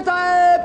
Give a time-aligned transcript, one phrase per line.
[0.00, 0.60] Witaj!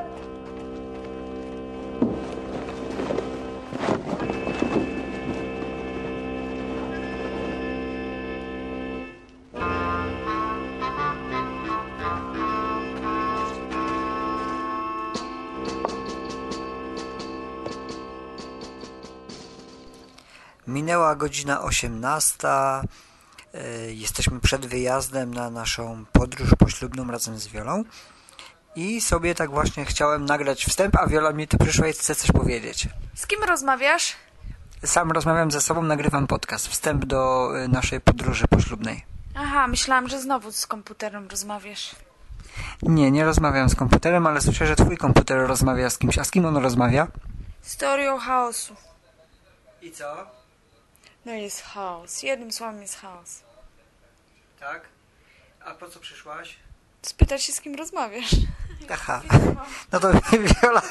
[20.67, 22.47] Minęła godzina 18.
[22.47, 22.83] e,
[23.93, 27.83] Jesteśmy przed wyjazdem na naszą podróż poślubną razem z Wiolą.
[28.75, 32.31] I sobie tak właśnie chciałem nagrać wstęp, a Wiola mi tu przyszła i chce coś
[32.31, 32.87] powiedzieć.
[33.15, 34.15] Z kim rozmawiasz?
[34.85, 36.67] Sam rozmawiam ze sobą, nagrywam podcast.
[36.67, 39.05] Wstęp do e, naszej podróży poślubnej.
[39.35, 41.95] Aha, myślałam, że znowu z komputerem rozmawiasz.
[42.81, 46.17] Nie, nie rozmawiam z komputerem, ale słyszę, że twój komputer rozmawia z kimś.
[46.17, 47.07] A z kim on rozmawia?
[47.61, 48.75] Z teorią chaosu.
[49.81, 50.27] I co?
[51.25, 52.23] No jest chaos.
[52.23, 53.43] Jednym słowem jest chaos.
[54.59, 54.81] Tak?
[55.65, 56.64] A po co przyszłaś?
[57.05, 58.35] Spytać się, z kim rozmawiasz.
[58.91, 59.21] Aha.
[59.91, 60.11] No to
[60.61, 60.81] Wiola,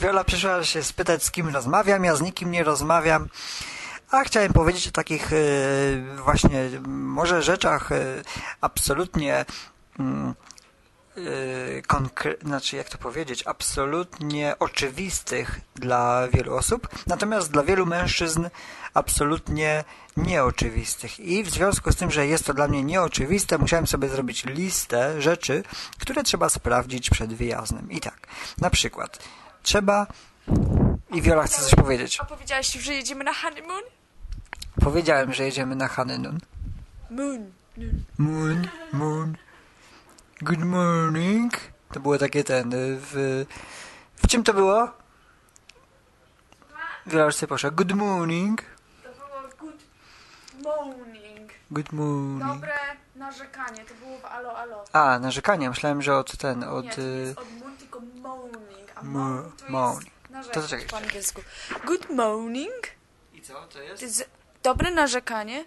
[0.00, 2.04] Wiola przyszła się spytać, z kim rozmawiam.
[2.04, 3.28] Ja z nikim nie rozmawiam.
[4.10, 5.36] A chciałem powiedzieć o takich e,
[6.24, 8.22] właśnie może rzeczach e,
[8.60, 9.44] absolutnie
[9.98, 10.34] mm,
[11.88, 18.48] konkre- znaczy jak to powiedzieć, absolutnie oczywistych dla wielu osób, natomiast dla wielu mężczyzn
[18.94, 19.84] absolutnie
[20.16, 21.20] nieoczywistych.
[21.20, 25.22] I w związku z tym, że jest to dla mnie nieoczywiste, musiałem sobie zrobić listę
[25.22, 25.62] rzeczy,
[25.98, 27.90] które trzeba sprawdzić przed wyjazdem.
[27.90, 28.26] I tak,
[28.58, 29.18] na przykład
[29.62, 30.06] trzeba...
[31.12, 32.18] I Wiola chce coś powiedzieć.
[32.20, 33.82] A powiedziałaś, że jedziemy na honeymoon?
[34.80, 36.38] Powiedziałem, że jedziemy na honeymoon.
[37.10, 37.50] Moon.
[38.18, 39.36] Moon, moon.
[40.42, 41.52] Good morning.
[41.92, 42.74] To było takie ten.
[42.74, 43.44] y, W,
[44.16, 44.90] w czym to było?
[47.30, 47.70] Sobie poszła.
[47.70, 48.62] Good morning.
[49.02, 49.82] To było good
[50.64, 51.50] morning.
[51.70, 52.54] Good morning.
[52.54, 52.74] Dobre
[53.16, 53.84] narzekanie.
[53.84, 54.84] To było w alo, alo.
[54.92, 55.68] A, narzekanie.
[55.68, 56.94] Myślałem, że od ten, od...
[56.96, 58.92] to nie y, jest od moon, tylko morning.
[58.94, 60.12] A Mo- moon to morning.
[60.12, 60.86] jest narzekać To czekaj.
[60.86, 61.42] po angielsku.
[61.86, 62.86] Good morning.
[63.34, 63.98] I co to jest?
[64.00, 64.28] To jest
[64.62, 65.64] dobre narzekanie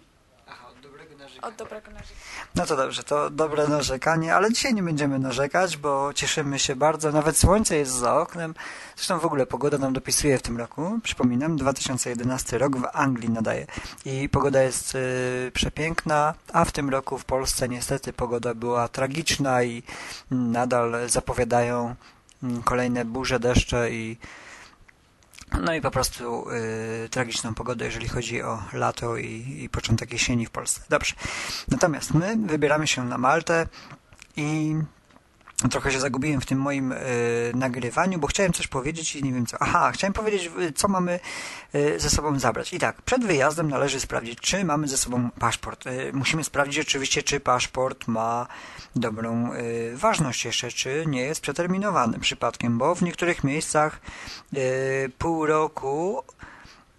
[1.19, 1.47] od dobrego narzekania.
[1.47, 2.45] od dobrego narzekania.
[2.55, 7.11] No to dobrze, to dobre narzekanie, ale dzisiaj nie będziemy narzekać, bo cieszymy się bardzo.
[7.11, 8.55] Nawet słońce jest za oknem.
[8.95, 10.99] Zresztą w ogóle pogoda nam dopisuje w tym roku.
[11.03, 13.67] Przypominam, 2011 rok w Anglii nadaje.
[14.05, 19.63] I pogoda jest y, przepiękna, a w tym roku w Polsce niestety pogoda była tragiczna
[19.63, 19.83] i
[20.31, 21.95] mm, nadal zapowiadają
[22.43, 24.17] mm, kolejne burze, deszcze i
[25.61, 26.49] no i po prostu
[27.05, 30.81] y, tragiczną pogodę, jeżeli chodzi o lato i, i początek jesieni w Polsce.
[30.89, 31.15] Dobrze.
[31.67, 33.67] Natomiast my wybieramy się na Maltę
[34.37, 34.75] i
[35.67, 36.97] trochę się zagubiłem w tym moim y,
[37.55, 39.57] nagrywaniu, bo chciałem coś powiedzieć i nie wiem co.
[39.59, 41.19] Aha, chciałem powiedzieć, co mamy
[41.75, 42.73] y, ze sobą zabrać.
[42.73, 45.87] I tak, przed wyjazdem należy sprawdzić, czy mamy ze sobą paszport.
[45.87, 48.47] Y, musimy sprawdzić oczywiście, czy paszport ma
[48.95, 49.51] dobrą
[49.93, 54.01] ważność jeszcze, czy nie jest przeterminowany przypadkiem, bo w niektórych miejscach
[55.17, 56.23] pół roku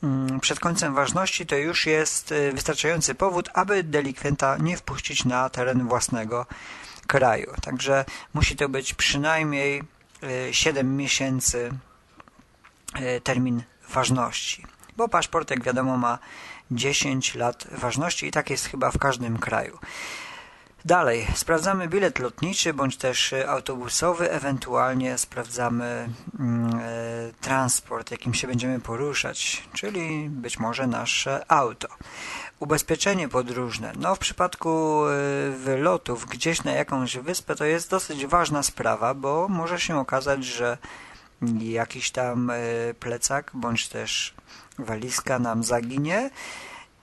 [0.02, 5.88] mm, przed końcem ważności to już jest wystarczający powód, aby delikwenta nie wpuścić na teren
[5.88, 6.46] własnego
[7.10, 7.52] kraju.
[7.62, 8.04] Także
[8.34, 9.82] musi to być przynajmniej
[10.22, 11.70] y, 7 miesięcy
[13.00, 14.66] y, termin ważności.
[14.96, 16.18] Bo paszport, jak wiadomo, ma
[16.70, 19.78] 10 lat ważności i tak jest chyba w każdym kraju.
[20.84, 26.82] Dalej, sprawdzamy bilet lotniczy bądź też y, autobusowy, ewentualnie sprawdzamy mm, e,
[27.40, 31.88] transport, jakim się będziemy poruszać, czyli być może nasze auto.
[32.60, 33.92] Ubezpieczenie podróżne.
[33.98, 39.48] No, w przypadku y, wylotów gdzieś na jakąś wyspę to jest dosyć ważna sprawa, bo
[39.48, 40.78] może się okazać, że
[41.60, 44.34] jakiś tam y, plecak bądź też
[44.78, 46.30] walizka nam zaginie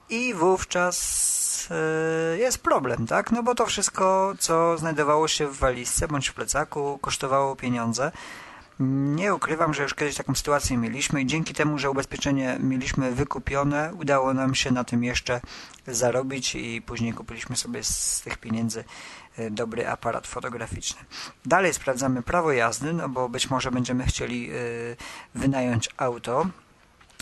[0.09, 3.31] i wówczas e, jest problem, tak?
[3.31, 8.11] No bo to wszystko, co znajdowało się w walizce bądź w plecaku, kosztowało pieniądze.
[8.79, 13.93] Nie ukrywam, że już kiedyś taką sytuację mieliśmy i dzięki temu, że ubezpieczenie mieliśmy wykupione,
[13.99, 15.41] udało nam się na tym jeszcze
[15.87, 18.83] zarobić i później kupiliśmy sobie z tych pieniędzy
[19.37, 21.01] e, dobry aparat fotograficzny.
[21.45, 24.53] Dalej sprawdzamy prawo jazdy, no bo być może będziemy chcieli e,
[25.35, 26.45] wynająć auto,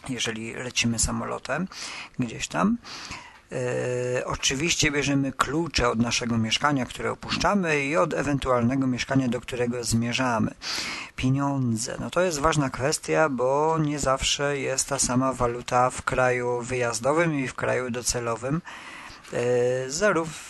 [0.10, 1.68] jeżeli lecimy samolotem
[2.19, 2.78] gdzieś tam.
[3.56, 9.84] E, oczywiście bierzemy klucze od naszego mieszkania, które opuszczamy i od ewentualnego mieszkania, do którego
[9.84, 10.52] zmierzamy.
[11.16, 11.98] Pieniądze.
[12.00, 17.40] No to jest ważna kwestia, bo nie zawsze jest ta sama waluta w kraju wyjazdowym
[17.40, 18.62] i w kraju docelowym.
[19.34, 19.40] E,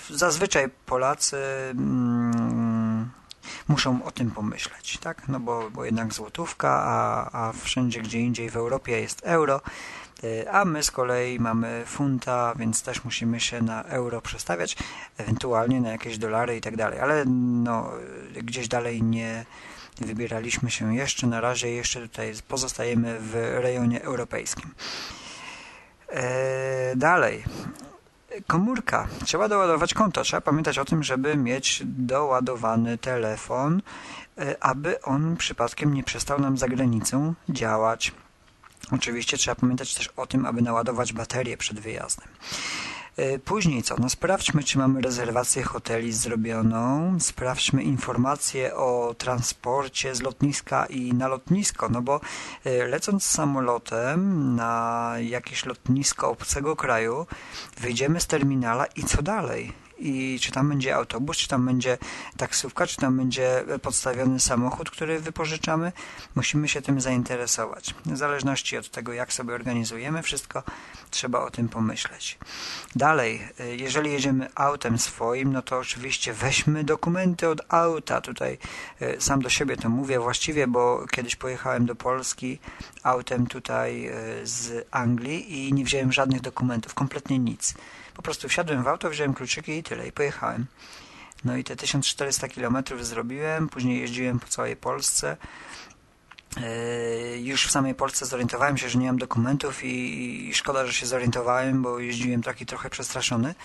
[0.09, 1.37] zazwyczaj Polacy
[1.71, 3.09] mm,
[3.67, 5.27] muszą o tym pomyśleć, tak?
[5.27, 9.61] No bo, bo jednak złotówka, a, a wszędzie gdzie indziej w Europie jest euro,
[10.51, 14.77] a my z kolei mamy funta, więc też musimy się na euro przestawiać,
[15.17, 17.91] ewentualnie na jakieś dolary i tak dalej, ale no,
[18.37, 19.45] y, gdzieś dalej nie,
[20.01, 21.27] wybieraliśmy się jeszcze.
[21.27, 24.71] Na razie jeszcze tutaj pozostajemy w rejonie europejskim.
[26.09, 27.43] E, dalej.
[28.47, 29.07] Komórka.
[29.25, 30.23] Trzeba doładować konto.
[30.23, 33.81] Trzeba pamiętać o tym, żeby mieć doładowany telefon,
[34.37, 38.11] e, aby on przypadkiem nie przestał nam za granicą działać.
[38.91, 42.27] Oczywiście trzeba pamiętać też o tym, aby naładować baterię przed wyjazdem.
[43.17, 43.95] E, później co?
[43.99, 51.27] No sprawdźmy, czy mamy rezerwację hoteli zrobioną, sprawdźmy informacje o transporcie z lotniska i na
[51.27, 52.21] lotnisko, no bo
[52.65, 57.27] e, lecąc samolotem na jakieś lotnisko obcego kraju,
[57.77, 59.84] wyjdziemy z terminala i co dalej?
[59.97, 61.97] I czy tam będzie autobus, czy tam będzie
[62.37, 65.91] taksówka, czy tam będzie podstawiony samochód, który wypożyczamy.
[66.35, 67.95] Musimy się tym zainteresować.
[68.05, 70.63] W zależności od tego, jak sobie organizujemy wszystko,
[71.09, 72.37] trzeba o tym pomyśleć.
[72.95, 73.47] Dalej,
[73.77, 78.21] jeżeli jedziemy autem swoim, no to oczywiście weźmy dokumenty od auta.
[78.21, 78.57] Tutaj
[78.99, 82.59] e, sam do siebie to mówię właściwie, bo kiedyś pojechałem do Polski
[83.03, 84.11] autem tutaj e,
[84.43, 87.73] z Anglii i nie wziąłem żadnych dokumentów, kompletnie nic.
[88.15, 90.65] Po prostu wsiadłem w auto, wziąłem kluczyki i tyle, i pojechałem.
[91.43, 95.37] No i te 1400 km zrobiłem, później jeździłem po całej Polsce.
[96.57, 101.05] Yy, już w samej Polsce zorientowałem się, że nie mam dokumentów i, szkoda, że się
[101.05, 103.55] zorientowałem, bo jeździłem taki trochę przestraszony.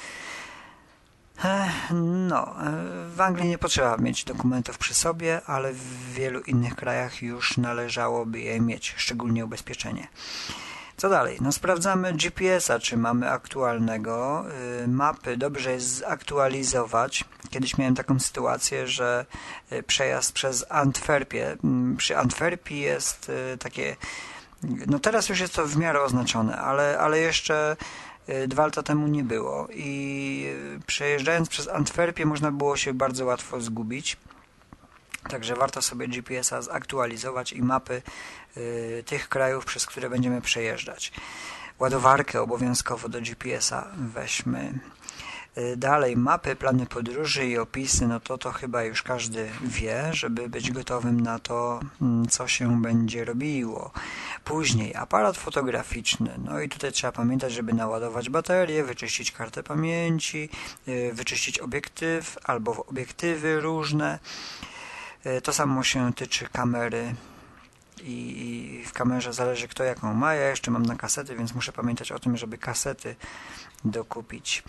[2.29, 2.55] No,
[3.15, 8.41] w Anglii nie potrzeba mieć dokumentów przy sobie, ale w wielu innych krajach już należałoby
[8.41, 10.09] je mieć, szczególnie ubezpieczenie.
[11.01, 11.39] Co dalej?
[11.41, 14.45] No sprawdzamy GPS-a, czy mamy aktualnego.
[14.85, 17.25] Y, mapy dobrze jest zaktualizować.
[17.51, 19.27] Kiedyś miałem taką sytuację, że
[19.73, 23.97] y, przejazd przez Antwerpię, mm, przy Antwerpii jest y, takie,
[24.63, 27.77] no teraz już jest to w miarę oznaczone, ale, ale jeszcze
[28.49, 30.47] dwa lata temu nie było i
[30.87, 34.17] przejeżdżając przez Antwerpię można było się bardzo łatwo zgubić.
[35.29, 38.03] Także warto sobie GPS-a zaktualizować i mapy
[38.57, 41.13] y, tych krajów, przez które będziemy przejeżdżać.
[41.79, 44.79] Ładowarkę obowiązkowo do GPS-a weźmy.
[45.59, 50.49] Y, dalej, mapy, plany podróży i opisy, no to to chyba już każdy wie, żeby
[50.49, 53.91] być gotowym na to, mm, co się będzie robiło.
[54.45, 60.49] Później aparat fotograficzny, no i tutaj trzeba pamiętać, żeby naładować baterię, wyczyścić kartę pamięci,
[60.89, 64.19] y, wyczyścić obiektyw albo obiektywy różne.
[65.25, 67.15] E, to samo się tyczy kamery
[68.03, 70.35] i w kamerze zależy kto jaką ma.
[70.35, 73.17] Ja jeszcze mam na kasety, więc muszę pamiętać o tym, żeby kasety
[73.85, 74.63] dokupić.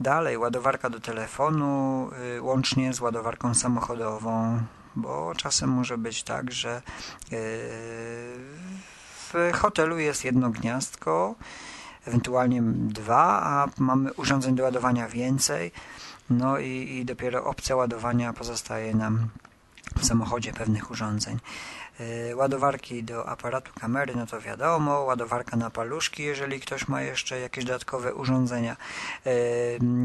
[0.00, 4.62] Dalej, ładowarka do telefonu, y, łącznie z ładowarką samochodową,
[4.96, 7.38] bo czasem może być tak, że y,
[9.32, 11.34] w hotelu jest jedno gniazdko,
[12.06, 15.72] ewentualnie dwa, a mamy urządzeń do ładowania więcej,
[16.30, 19.28] no i, i dopiero opcja ładowania pozostaje nam
[19.98, 21.38] w samochodzie pewnych urządzeń.
[22.00, 27.40] E, ładowarki do aparatu kamery, no to wiadomo, ładowarka na paluszki, jeżeli ktoś ma jeszcze
[27.40, 28.76] jakieś dodatkowe urządzenia.
[29.26, 29.32] E,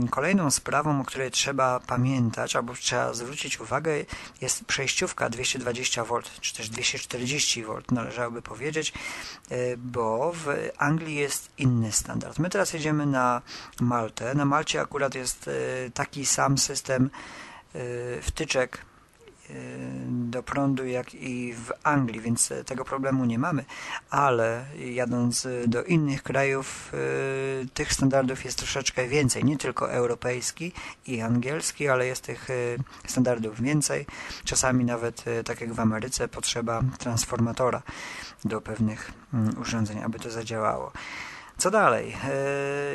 [0.09, 3.91] kolejną sprawą, o której trzeba pamiętać, albo trzeba zwrócić uwagę,
[4.41, 8.93] jest przejściówka 220V, czy też 240V, należałoby powiedzieć,
[9.49, 12.39] e, bo w Anglii jest inny standard.
[12.39, 13.41] My teraz jedziemy na
[13.81, 14.35] Maltę.
[14.35, 15.49] Na Malcie akurat jest
[15.93, 17.09] taki sam system
[18.21, 18.85] wtyczek
[20.07, 23.65] do prądu, jak i w Anglii, więc tego problemu nie mamy,
[24.09, 26.93] ale jadąc do innych krajów,
[27.63, 30.71] y, tych standardów jest troszeczkę więcej, nie tylko europejski
[31.07, 32.77] i angielski, ale jest tych y,
[33.07, 34.05] standardów więcej.
[34.45, 37.81] Czasami nawet, tak jak w Ameryce, potrzeba transformatora
[38.45, 40.91] do pewnych mm, urządzeń, aby to zadziałało.
[41.57, 42.17] Co dalej?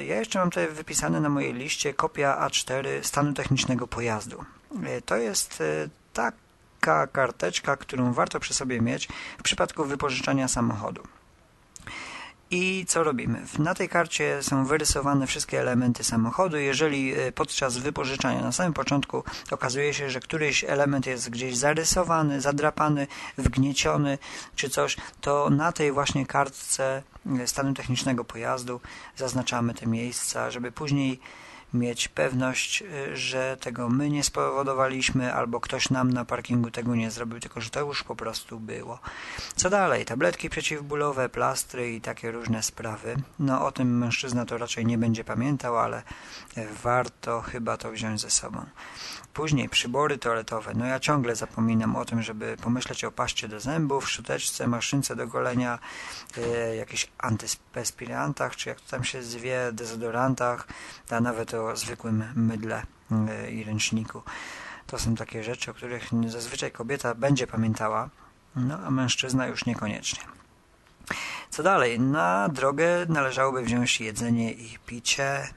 [0.06, 4.44] Ja jeszcze mam tutaj wypisane na mojej liście kopia A4 stanu technicznego pojazdu.
[5.06, 5.62] To jest
[6.82, 9.08] taka karteczka, którą warto przy sobie mieć
[9.38, 11.02] w przypadku wypożyczania samochodu.
[12.50, 13.42] I co robimy?
[13.58, 16.56] Na tej karcie są wyrysowane wszystkie elementy samochodu.
[16.56, 22.40] Jeżeli e, podczas wypożyczania na samym początku okazuje się, że któryś element jest gdzieś zarysowany,
[22.40, 23.06] zadrapany,
[23.38, 24.18] wgnieciony
[24.56, 27.02] czy coś, to na tej właśnie kartce
[27.40, 28.80] e, stanu technicznego pojazdu
[29.16, 31.20] zaznaczamy te miejsca, żeby później
[31.74, 37.10] mieć pewność, y, że tego my nie spowodowaliśmy, albo ktoś nam na parkingu tego nie
[37.10, 38.98] zrobił, tylko że to już po prostu było.
[39.56, 40.04] Co dalej?
[40.04, 43.16] Tabletki przeciwbólowe, plastry i takie różne sprawy.
[43.38, 46.02] No o tym mężczyzna to raczej nie będzie pamiętał, ale
[46.82, 48.64] warto chyba to wziąć ze sobą.
[49.34, 50.72] Później przybory toaletowe.
[50.74, 55.26] No ja ciągle zapominam o tym, żeby pomyśleć o paście do zębów, szczoteczce, maszynce do
[55.26, 55.78] golenia,
[56.38, 60.66] e, jakichś antyperspirantach, czy jak to tam się zwie, dezodorantach,
[61.10, 64.22] a nawet o zwykłym mydle e, i ręczniku.
[64.86, 68.08] To są takie rzeczy, o których zazwyczaj kobieta będzie pamiętała,
[68.56, 70.22] no a mężczyzna już niekoniecznie.
[71.50, 72.00] Co dalej?
[72.00, 75.48] Na drogę należałoby wziąć jedzenie i picie,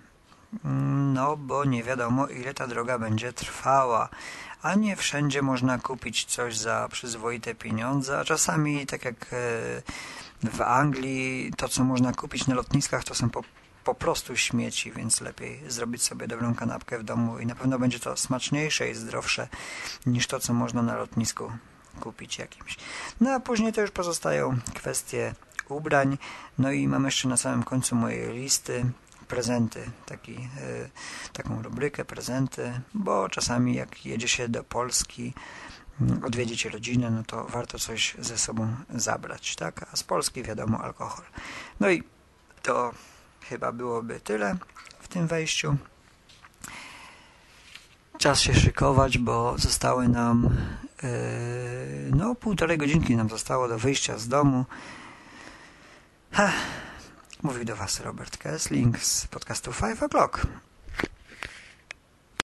[1.13, 4.09] no bo nie wiadomo ile ta droga będzie trwała,
[4.61, 10.61] a nie wszędzie można kupić coś za przyzwoite pieniądze, a czasami tak jak e, w
[10.61, 13.41] Anglii to co można kupić na lotniskach to są po,
[13.85, 17.99] po prostu śmieci, więc lepiej zrobić sobie dobrą kanapkę w domu i na pewno będzie
[17.99, 19.47] to smaczniejsze i zdrowsze
[20.05, 21.51] niż to co można na lotnisku
[21.99, 22.77] kupić jakimś.
[23.21, 25.33] No a później to już pozostają kwestie
[25.69, 26.17] ubrań.
[26.57, 28.85] No i mam jeszcze na samym końcu mojej listy
[29.27, 30.89] prezenty, taki, y,
[31.33, 35.33] taką rubrykę prezenty, bo czasami jak jedzie się do Polski
[36.01, 39.85] mm, odwiedzić rodzinę, no to warto coś ze sobą zabrać, tak?
[39.93, 41.25] A z Polski wiadomo alkohol.
[41.79, 42.03] No i
[42.61, 42.91] to
[43.49, 44.57] chyba byłoby tyle
[44.99, 45.77] w tym wejściu.
[48.17, 50.49] Czas się szykować, bo zostały nam
[51.03, 51.09] yy,
[52.15, 54.65] no półtorej godzinki nam zostało do wyjścia z domu.
[56.31, 56.51] Ha.
[57.43, 60.47] Mówił do Was Robert Kessling z podcastu 5 O'Clock.